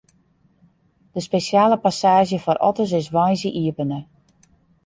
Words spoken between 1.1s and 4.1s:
De spesjale passaazje foar otters is woansdei iepene.